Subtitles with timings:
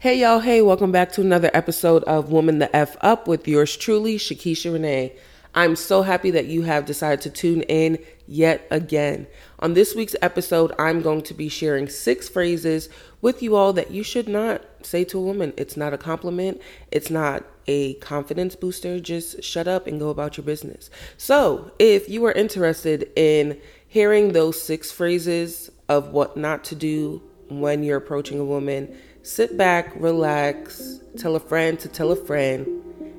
[0.00, 3.76] Hey y'all, hey, welcome back to another episode of Woman the F Up with yours
[3.76, 5.16] truly, Shakisha Renee.
[5.56, 9.26] I'm so happy that you have decided to tune in yet again.
[9.58, 12.88] On this week's episode, I'm going to be sharing six phrases
[13.22, 15.52] with you all that you should not say to a woman.
[15.56, 16.62] It's not a compliment,
[16.92, 19.00] it's not a confidence booster.
[19.00, 20.90] Just shut up and go about your business.
[21.16, 27.20] So, if you are interested in hearing those six phrases of what not to do
[27.48, 32.66] when you're approaching a woman, sit back, relax, tell a friend to tell a friend,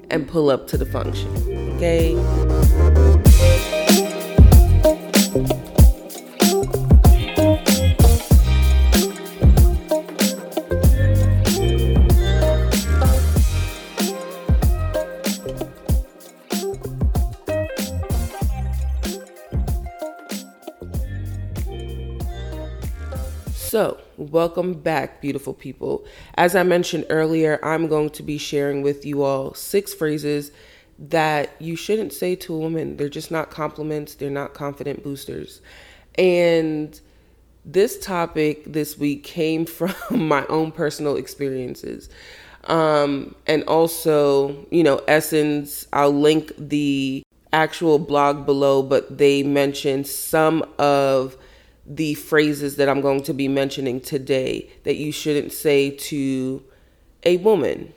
[0.10, 1.30] and pull up to the function.
[1.76, 3.09] Okay?
[24.32, 26.06] Welcome back, beautiful people.
[26.36, 30.52] As I mentioned earlier, I'm going to be sharing with you all six phrases
[30.98, 32.98] that you shouldn't say to a woman.
[32.98, 35.62] They're just not compliments, they're not confident boosters.
[36.16, 37.00] And
[37.66, 42.09] this topic this week came from my own personal experiences.
[42.66, 50.06] Um, and also, you know, Essence, I'll link the actual blog below, but they mentioned
[50.06, 51.38] some of
[51.90, 56.64] the phrases that I'm going to be mentioning today that you shouldn't say to
[57.23, 57.94] a woman.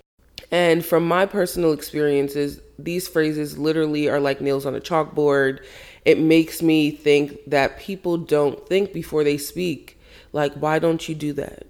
[0.50, 5.60] And from my personal experiences, these phrases literally are like nails on a chalkboard.
[6.06, 10.00] It makes me think that people don't think before they speak.
[10.32, 11.66] Like, why don't you do that?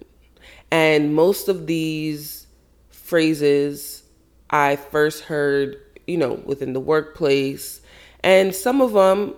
[0.71, 2.47] And most of these
[2.89, 4.03] phrases
[4.49, 5.77] I first heard,
[6.07, 7.81] you know, within the workplace.
[8.21, 9.35] And some of them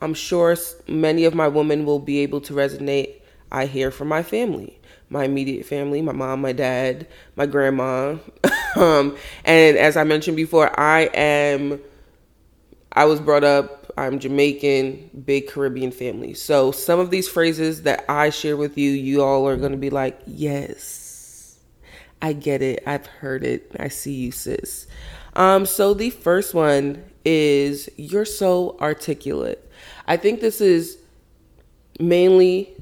[0.00, 0.56] I'm sure
[0.88, 3.20] many of my women will be able to resonate.
[3.52, 7.06] I hear from my family, my immediate family, my mom, my dad,
[7.36, 8.16] my grandma.
[8.76, 11.80] um, and as I mentioned before, I am,
[12.92, 16.34] I was brought up, I'm Jamaican, big Caribbean family.
[16.34, 19.78] So some of these phrases that I share with you, you all are going to
[19.78, 21.58] be like, yes,
[22.22, 22.82] I get it.
[22.86, 23.72] I've heard it.
[23.78, 24.86] I see you, sis.
[25.34, 29.69] Um, so the first one is, you're so articulate.
[30.06, 30.98] I think this is
[31.98, 32.74] mainly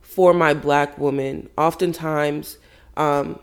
[0.00, 1.48] for my black woman.
[1.58, 2.58] Oftentimes,
[2.96, 3.38] um,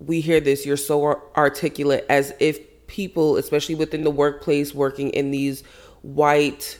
[0.00, 5.30] we hear this, you're so articulate, as if people, especially within the workplace, working in
[5.30, 5.62] these
[6.02, 6.78] white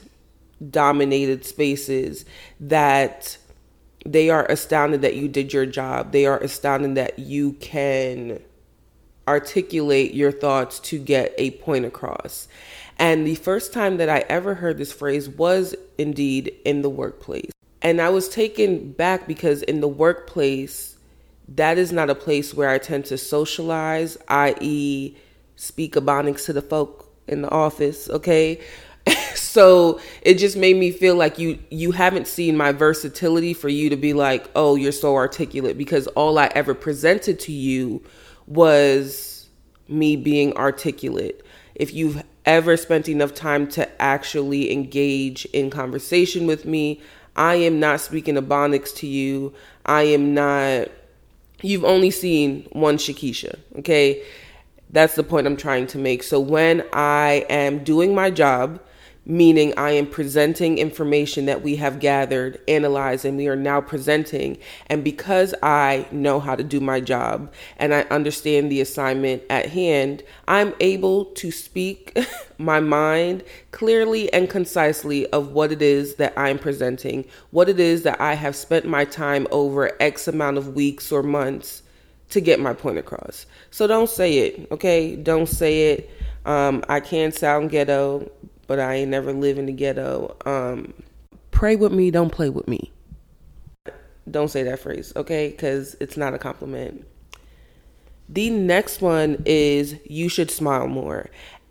[0.70, 2.24] dominated spaces,
[2.60, 3.38] that
[4.06, 6.12] they are astounded that you did your job.
[6.12, 8.40] They are astounded that you can
[9.26, 12.48] articulate your thoughts to get a point across.
[12.98, 17.50] And the first time that I ever heard this phrase was indeed in the workplace.
[17.80, 20.96] And I was taken back because in the workplace,
[21.48, 25.16] that is not a place where I tend to socialize, i.e.,
[25.54, 28.60] speak ebonics to the folk in the office, okay?
[29.34, 33.88] so it just made me feel like you you haven't seen my versatility for you
[33.90, 38.02] to be like, "Oh, you're so articulate" because all I ever presented to you
[38.46, 39.48] was
[39.88, 41.44] me being articulate.
[41.74, 46.98] If you've ever spent enough time to actually engage in conversation with me.
[47.36, 49.52] I am not speaking ebonics to you.
[49.84, 50.88] I am not,
[51.60, 54.24] you've only seen one Shakisha, okay?
[54.88, 56.22] That's the point I'm trying to make.
[56.22, 58.80] So when I am doing my job,
[59.28, 64.56] meaning I am presenting information that we have gathered, analyzed, and we are now presenting.
[64.86, 69.66] And because I know how to do my job and I understand the assignment at
[69.66, 72.18] hand, I'm able to speak
[72.58, 78.02] my mind clearly and concisely of what it is that I'm presenting, what it is
[78.04, 81.82] that I have spent my time over X amount of weeks or months
[82.30, 83.46] to get my point across.
[83.70, 85.16] So don't say it, okay?
[85.16, 86.10] Don't say it.
[86.44, 88.30] Um, I can sound ghetto,
[88.68, 90.36] but I ain't never live in the ghetto.
[90.46, 90.94] Um,
[91.50, 92.92] pray with me, don't play with me.
[94.30, 95.48] Don't say that phrase, okay?
[95.48, 97.04] Because it's not a compliment.
[98.28, 101.30] The next one is you should smile more.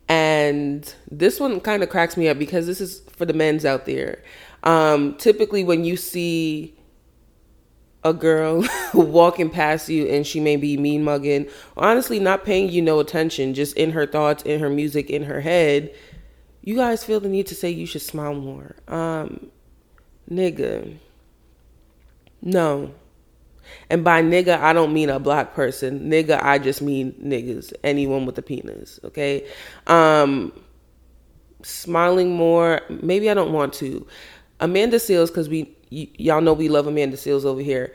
[0.10, 3.86] And this one kind of cracks me up because this is for the men's out
[3.86, 4.24] there.
[4.64, 6.76] Um, typically, when you see
[8.04, 12.82] a girl walking past you and she may be mean mugging, honestly, not paying you
[12.82, 15.94] no attention, just in her thoughts, in her music, in her head,
[16.68, 18.76] you guys feel the need to say you should smile more.
[18.90, 19.50] Um,
[20.30, 20.98] nigga.
[22.42, 22.92] No.
[23.90, 26.10] And by nigga, I don't mean a black person.
[26.12, 27.72] Nigga, I just mean niggas.
[27.86, 29.00] Anyone with a penis.
[29.06, 29.48] Okay.
[29.88, 30.52] Um,
[31.64, 32.82] smiling more.
[32.90, 34.06] Maybe I don't want to.
[34.60, 37.94] Amanda Seales, because we y- y'all know we love Amanda Seales over here.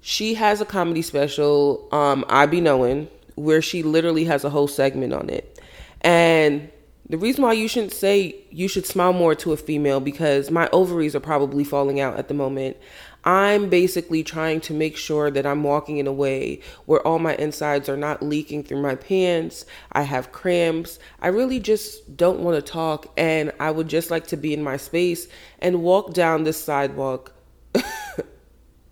[0.00, 4.68] she has a comedy special, um, I Be Knowing, where she literally has a whole
[4.68, 5.58] segment on it.
[6.02, 6.70] And
[7.08, 10.68] the reason why you shouldn't say you should smile more to a female because my
[10.72, 12.78] ovaries are probably falling out at the moment.
[13.24, 17.34] I'm basically trying to make sure that I'm walking in a way where all my
[17.36, 19.64] insides are not leaking through my pants.
[19.92, 20.98] I have cramps.
[21.20, 24.62] I really just don't want to talk, and I would just like to be in
[24.62, 25.26] my space
[25.58, 27.32] and walk down this sidewalk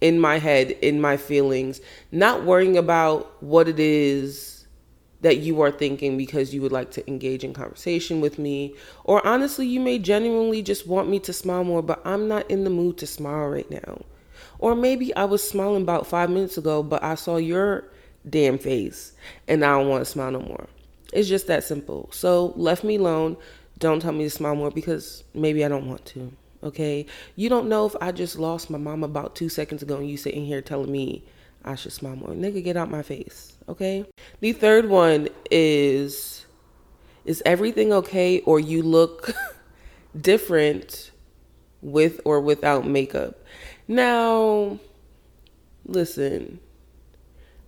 [0.01, 1.81] in my head, in my feelings,
[2.11, 4.62] not worrying about what it is
[5.23, 8.75] that you are thinking because you would like to engage in conversation with me.
[9.05, 12.65] Or honestly, you may genuinely just want me to smile more, but I'm not in
[12.65, 14.03] the mood to smile right now.
[14.59, 17.85] Or maybe I was smiling about five minutes ago, but I saw your
[18.29, 19.13] damn face
[19.49, 20.67] and I don't want to smile no more.
[21.13, 22.09] It's just that simple.
[22.13, 23.37] So, left me alone.
[23.79, 26.33] Don't tell me to smile more because maybe I don't want to.
[26.65, 27.07] Okay?
[27.37, 30.17] You don't know if I just lost my mom about two seconds ago and you
[30.17, 31.25] sitting here telling me
[31.65, 32.31] I should smile more.
[32.31, 33.52] Nigga, get out my face.
[33.69, 34.05] Okay?
[34.41, 36.47] The third one is
[37.25, 39.31] Is everything okay or you look
[40.21, 41.13] different
[41.81, 43.45] with or without makeup?
[43.87, 44.81] Now,
[45.87, 46.59] listen,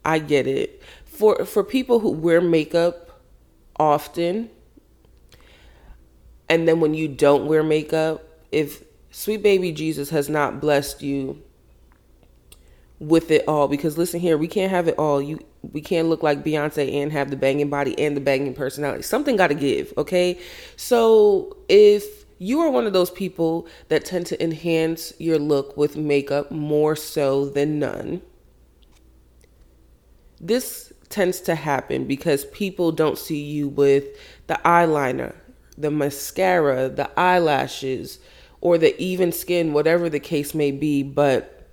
[0.04, 0.82] I get it.
[1.04, 3.20] For for people who wear makeup
[3.76, 4.50] often,
[6.48, 8.82] and then when you don't wear makeup, if
[9.12, 11.43] sweet baby Jesus has not blessed you
[13.08, 15.20] with it all, because listen here, we can't have it all.
[15.20, 19.02] You we can't look like Beyonce and have the banging body and the banging personality.
[19.02, 20.38] Something got to give, okay?
[20.76, 25.96] So if you are one of those people that tend to enhance your look with
[25.96, 28.22] makeup more so than none.
[30.40, 34.04] This tends to happen because people don't see you with
[34.46, 35.34] the eyeliner,
[35.78, 38.18] the mascara, the eyelashes,
[38.60, 41.02] or the even skin, whatever the case may be.
[41.02, 41.63] But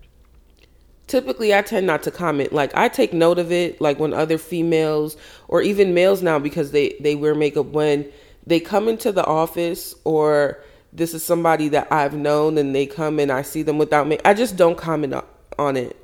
[1.12, 2.54] typically, I tend not to comment.
[2.54, 5.18] Like, I take note of it, like when other females
[5.50, 8.10] or even males now, because they, they wear makeup when
[8.48, 10.64] they come into the office or
[10.94, 14.20] this is somebody that I've known and they come and I see them without me.
[14.24, 15.14] I just don't comment
[15.60, 15.98] on it.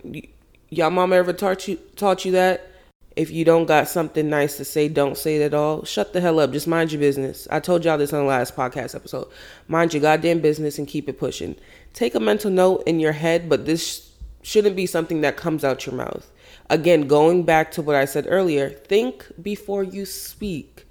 [0.69, 2.69] Y'all mama ever taught you taught you that?
[3.15, 5.85] If you don't got something nice to say, don't say it at all.
[5.85, 6.51] Shut the hell up.
[6.51, 7.47] Just mind your business.
[7.49, 9.27] I told y'all this on the last podcast episode.
[9.67, 11.55] Mind your goddamn business and keep it pushing.
[11.93, 14.06] Take a mental note in your head, but this
[14.47, 16.31] shouldn't be something that comes out your mouth.
[16.69, 20.85] Again, going back to what I said earlier, think before you speak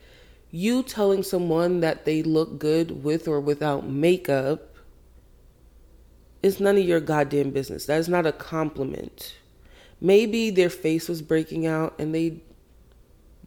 [0.51, 4.75] you telling someone that they look good with or without makeup
[6.43, 7.87] is none of your goddamn business.
[7.87, 9.37] That is not a compliment.
[10.01, 12.41] Maybe their face was breaking out and they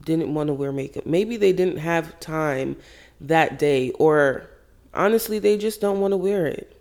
[0.03, 1.05] didn't want to wear makeup.
[1.05, 2.75] Maybe they didn't have time
[3.21, 4.49] that day, or
[4.93, 6.78] honestly, they just don't want to wear it.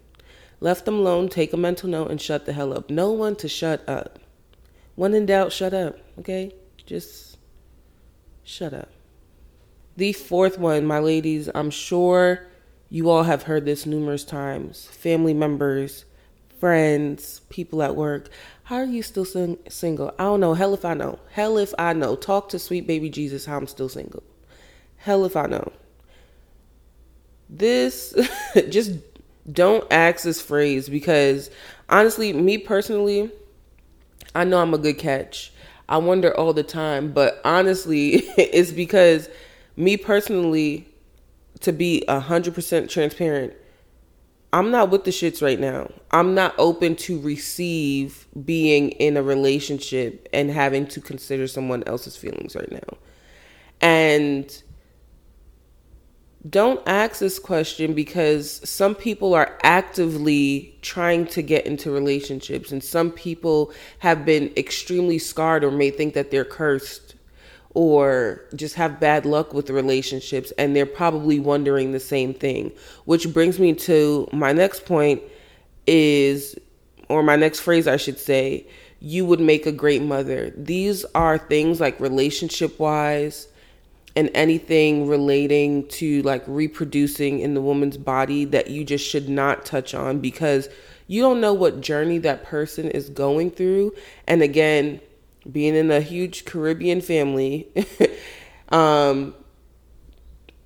[0.61, 2.91] Left them alone, take a mental note, and shut the hell up.
[2.91, 4.19] No one to shut up.
[4.97, 6.53] When in doubt, shut up, okay?
[6.85, 7.39] Just
[8.43, 8.89] shut up.
[9.97, 12.47] The fourth one, my ladies, I'm sure
[12.91, 14.87] you all have heard this numerous times.
[14.87, 16.05] Family members,
[16.59, 18.29] friends, people at work.
[18.65, 20.15] How are you still sing- single?
[20.19, 20.55] I don't know.
[20.55, 21.19] Hell if I know.
[21.33, 22.17] Hell if I know.
[22.17, 24.23] Talk to sweet baby Jesus how I'm still single.
[24.97, 25.73] Hell if I know.
[27.49, 28.15] This,
[28.69, 28.93] just
[29.51, 31.51] don't ask this phrase because
[31.89, 33.31] honestly, me personally,
[34.35, 35.53] I know I'm a good catch.
[35.89, 39.29] I wonder all the time, but honestly, it's because
[39.77, 40.87] me personally,
[41.61, 43.55] to be a hundred percent transparent,
[44.53, 45.91] I'm not with the shits right now.
[46.11, 52.17] I'm not open to receive being in a relationship and having to consider someone else's
[52.17, 52.99] feelings right now.
[53.81, 54.63] And
[56.49, 62.83] don't ask this question because some people are actively trying to get into relationships and
[62.83, 67.17] some people have been extremely scarred or may think that they're cursed
[67.75, 72.73] or just have bad luck with relationships and they're probably wondering the same thing.
[73.05, 75.23] Which brings me to my next point
[75.87, 76.57] is
[77.09, 78.67] or my next phrase I should say
[79.01, 80.53] you would make a great mother.
[80.57, 83.49] These are things like relationship wise
[84.19, 89.65] and anything relating to like reproducing in the woman's body that you just should not
[89.65, 90.69] touch on because
[91.07, 93.95] you don't know what journey that person is going through
[94.27, 95.01] and again
[95.51, 97.69] being in a huge Caribbean family,
[98.69, 99.35] um,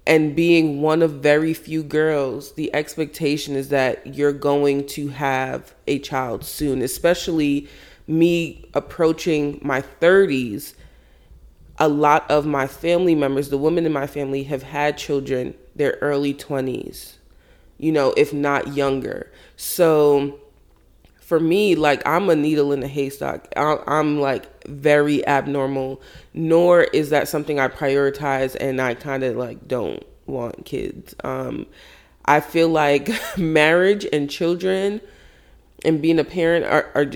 [0.06, 5.74] and being one of very few girls, the expectation is that you're going to have
[5.86, 7.68] a child soon, especially
[8.08, 10.74] me approaching my 30s.
[11.78, 15.98] A lot of my family members, the women in my family, have had children their
[16.00, 17.14] early 20s,
[17.78, 19.32] you know, if not younger.
[19.56, 20.38] So,
[21.18, 23.52] for me, like I'm a needle in a haystack.
[23.56, 26.02] I'm like very abnormal.
[26.34, 31.14] Nor is that something I prioritize, and I kind of like don't want kids.
[31.24, 31.66] Um,
[32.24, 35.00] I feel like marriage and children
[35.84, 37.06] and being a parent are, are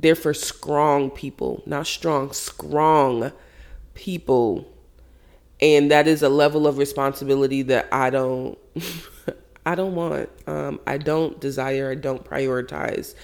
[0.00, 3.32] they're for strong people, not strong, strong
[3.94, 4.66] people.
[5.60, 8.58] And that is a level of responsibility that I don't
[9.66, 10.28] I don't want.
[10.46, 13.14] Um, I don't desire, I don't prioritize.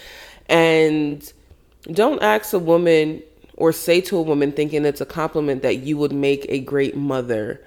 [0.46, 1.32] And
[1.90, 3.22] don't ask a woman
[3.56, 6.96] or say to a woman thinking it's a compliment that you would make a great
[6.96, 7.60] mother.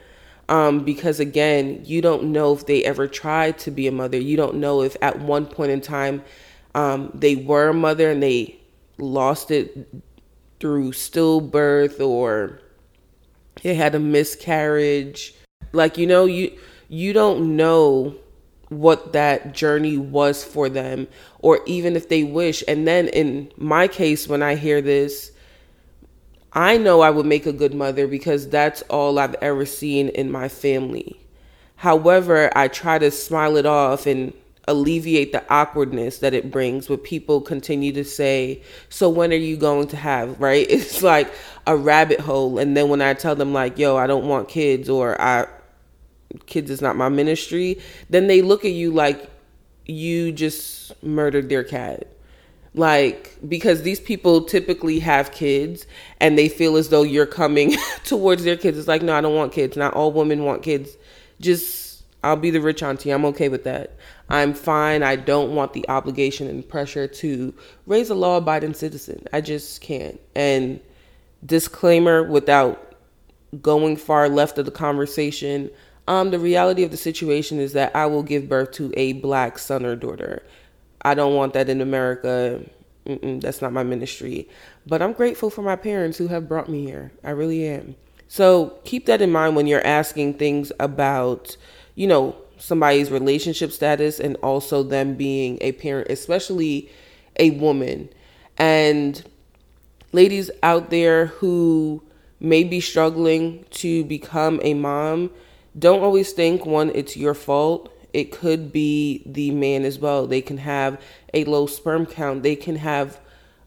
[0.47, 4.17] Um, because again, you don't know if they ever tried to be a mother.
[4.17, 6.23] You don't know if at one point in time
[6.73, 8.60] um, they were a mother and they
[9.01, 9.87] lost it
[10.59, 12.61] through stillbirth or
[13.63, 15.33] it had a miscarriage.
[15.73, 18.15] Like you know, you you don't know
[18.71, 21.05] what that journey was for them
[21.39, 25.33] or even if they wish and then in my case when i hear this
[26.53, 30.31] i know i would make a good mother because that's all i've ever seen in
[30.31, 31.19] my family
[31.75, 34.31] however i try to smile it off and
[34.67, 39.57] alleviate the awkwardness that it brings when people continue to say so when are you
[39.57, 41.31] going to have right it's like
[41.67, 44.87] a rabbit hole and then when i tell them like yo i don't want kids
[44.87, 45.47] or i
[46.45, 49.29] kids is not my ministry, then they look at you like
[49.85, 52.07] you just murdered their cat.
[52.73, 55.85] Like, because these people typically have kids
[56.21, 57.75] and they feel as though you're coming
[58.05, 58.77] towards their kids.
[58.77, 59.75] It's like, no, I don't want kids.
[59.75, 60.95] Not all women want kids.
[61.41, 63.11] Just, I'll be the rich auntie.
[63.11, 63.97] I'm okay with that.
[64.31, 65.03] I'm fine.
[65.03, 67.53] I don't want the obligation and pressure to
[67.85, 69.27] raise a law abiding citizen.
[69.33, 70.21] I just can't.
[70.35, 70.79] And
[71.45, 72.95] disclaimer without
[73.61, 75.69] going far left of the conversation,
[76.07, 79.59] um, the reality of the situation is that I will give birth to a black
[79.59, 80.41] son or daughter.
[81.01, 82.63] I don't want that in America.
[83.05, 84.47] Mm-mm, that's not my ministry.
[84.87, 87.11] But I'm grateful for my parents who have brought me here.
[87.21, 87.95] I really am.
[88.29, 91.57] So keep that in mind when you're asking things about,
[91.95, 96.89] you know, somebody's relationship status and also them being a parent, especially
[97.37, 98.09] a woman.
[98.57, 99.23] And
[100.11, 102.03] ladies out there who
[102.39, 105.31] may be struggling to become a mom,
[105.77, 107.91] don't always think one it's your fault.
[108.13, 110.27] It could be the man as well.
[110.27, 111.01] They can have
[111.33, 112.43] a low sperm count.
[112.43, 113.19] They can have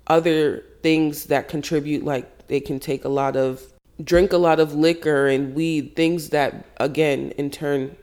[0.06, 3.72] other things that contribute like they can take a lot of
[4.02, 7.96] drink a lot of liquor and weed things that again in turn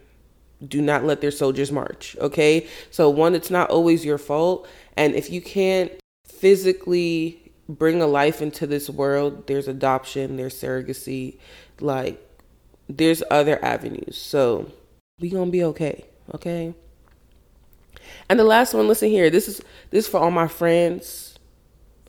[0.67, 5.15] do not let their soldiers march okay so one it's not always your fault and
[5.15, 5.91] if you can't
[6.25, 11.37] physically bring a life into this world there's adoption there's surrogacy
[11.79, 12.27] like
[12.97, 14.17] there's other avenues.
[14.17, 14.71] So
[15.19, 16.73] we gonna be okay, okay?
[18.29, 19.29] And the last one, listen here.
[19.29, 21.37] This is this is for all my friends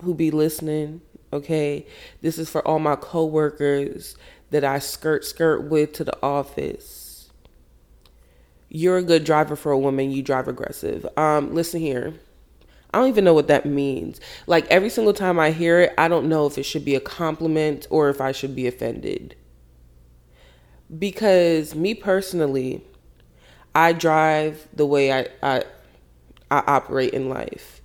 [0.02, 1.00] who be listening,
[1.32, 1.86] okay?
[2.20, 4.16] This is for all my coworkers
[4.50, 7.01] that I skirt skirt with to the office.
[8.74, 11.06] You're a good driver for a woman, you drive aggressive.
[11.16, 12.14] Um, listen here.
[12.94, 14.20] I don't even know what that means.
[14.46, 17.00] Like every single time I hear it, I don't know if it should be a
[17.00, 19.36] compliment or if I should be offended
[20.98, 22.82] because me personally,
[23.74, 25.64] I drive the way I, I
[26.50, 27.80] I operate in life.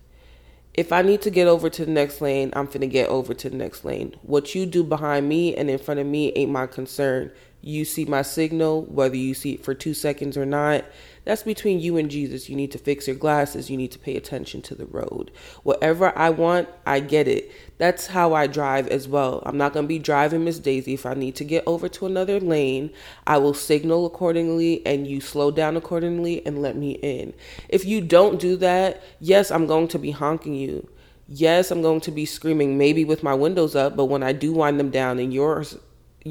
[0.73, 3.49] If I need to get over to the next lane, I'm finna get over to
[3.49, 4.15] the next lane.
[4.21, 7.31] What you do behind me and in front of me ain't my concern.
[7.61, 10.85] You see my signal, whether you see it for two seconds or not.
[11.25, 12.47] That's between you and Jesus.
[12.47, 13.69] You need to fix your glasses.
[13.69, 15.31] You need to pay attention to the road.
[15.63, 17.51] Whatever I want, I get it.
[17.77, 19.43] That's how I drive as well.
[19.45, 20.93] I'm not going to be driving Miss Daisy.
[20.93, 22.91] If I need to get over to another lane,
[23.25, 27.33] I will signal accordingly and you slow down accordingly and let me in.
[27.67, 30.87] If you don't do that, yes, I'm going to be honking you.
[31.27, 34.53] Yes, I'm going to be screaming maybe with my windows up, but when I do
[34.53, 35.77] wind them down and yours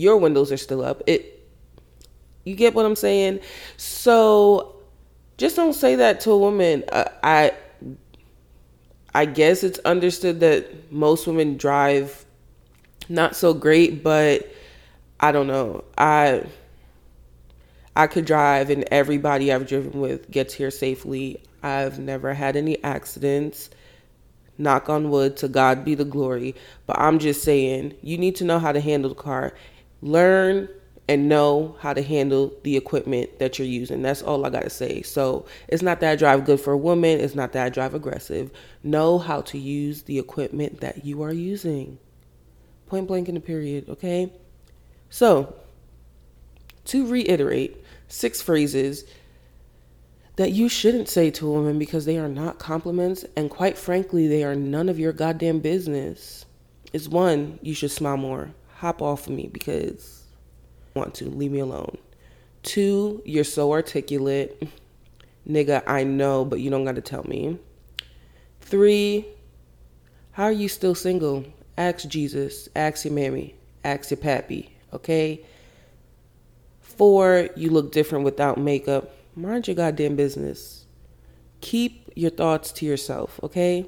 [0.01, 1.37] your windows are still up, it
[2.45, 3.41] you get what I'm saying?
[3.77, 4.77] So
[5.37, 6.85] just don't say that to a woman.
[6.91, 7.53] Uh, I
[9.15, 12.25] I guess it's understood that most women drive
[13.09, 14.49] not so great, but
[15.19, 15.85] I don't know.
[15.99, 16.45] I
[17.97, 21.43] I could drive and everybody I've driven with gets here safely.
[21.63, 23.71] I've never had any accidents.
[24.59, 26.55] Knock on wood, to God be the glory.
[26.87, 29.55] But I'm just saying, you need to know how to handle the car.
[30.03, 30.69] Learn
[31.09, 34.03] and know how to handle the equipment that you're using.
[34.03, 35.03] That's all I got to say.
[35.03, 37.95] So it's not that I drive good for a woman, it's not that I drive
[37.95, 38.51] aggressive.
[38.83, 41.99] Know how to use the equipment that you are using.
[42.87, 44.33] Point blank in the period, okay?
[45.11, 45.55] So,
[46.87, 49.05] to reiterate, six phrases
[50.37, 54.29] that you shouldn't say to a woman because they are not compliments and quite frankly
[54.29, 56.45] they are none of your goddamn business
[56.93, 60.25] is one you should smile more hop off of me because
[60.95, 61.27] I want to.
[61.29, 61.99] Leave me alone.
[62.63, 64.69] Two you're so articulate.
[65.49, 67.59] Nigga i know but you don't gotta tell me.
[68.61, 69.27] Three
[70.33, 71.45] how are you still single?
[71.79, 72.69] Ask jesus.
[72.75, 73.55] Ask your mammy.
[73.85, 75.45] Ask your pappy okay?
[76.81, 79.15] Four you look different without makeup.
[79.37, 80.87] Mind your goddamn business.
[81.61, 83.87] Keep your thoughts to yourself, okay?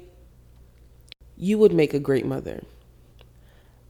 [1.35, 2.63] You would make a great mother.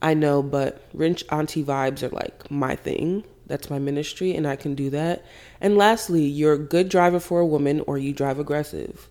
[0.02, 3.24] I know, but wrench auntie vibes are like my thing.
[3.48, 5.26] That's my ministry, and I can do that.
[5.60, 9.10] And lastly, you're a good driver for a woman, or you drive aggressive.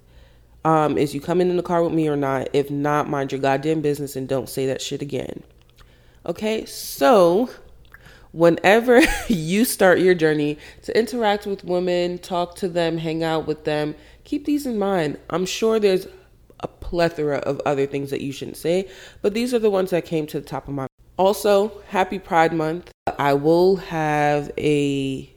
[0.65, 2.49] Um, is you coming in the car with me or not?
[2.53, 5.43] If not, mind your goddamn business and don't say that shit again.
[6.27, 7.51] Okay, so
[8.33, 13.65] whenever you start your journey to interact with women, talk to them, hang out with
[13.65, 15.19] them, keep these in mind.
[15.31, 16.07] I'm sure there's
[16.89, 18.89] plethora of other things that you shouldn't say,
[19.21, 20.87] but these are the ones that came to the top of my
[21.19, 22.93] also, happy Pride Month.
[23.19, 25.29] I will have a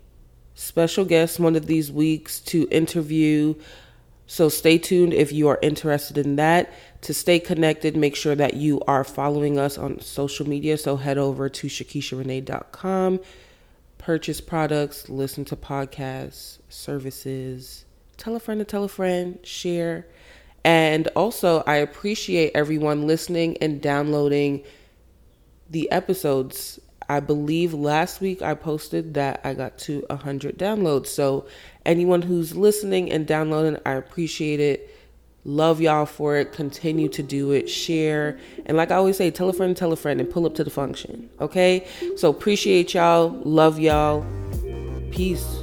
[0.53, 3.55] special guest one of these weeks to interview.
[4.27, 8.53] So stay tuned if you are interested in that to stay connected, make sure that
[8.53, 10.77] you are following us on social media.
[10.77, 13.19] So head over to ShakishaRenee.com,
[13.97, 17.85] purchase products, listen to podcasts, services,
[18.17, 20.05] tell a friend to tell a friend, share.
[20.63, 24.63] And also, I appreciate everyone listening and downloading
[25.69, 26.79] the episodes.
[27.09, 31.07] I believe last week I posted that I got to 100 downloads.
[31.07, 31.47] So,
[31.85, 34.91] anyone who's listening and downloading, I appreciate it
[35.43, 36.53] Love y'all for it.
[36.53, 37.67] Continue to do it.
[37.67, 38.37] Share.
[38.65, 40.63] And like I always say, tell a friend, tell a friend, and pull up to
[40.63, 41.29] the function.
[41.39, 41.87] Okay?
[42.15, 43.29] So appreciate y'all.
[43.43, 44.25] Love y'all.
[45.11, 45.60] Peace.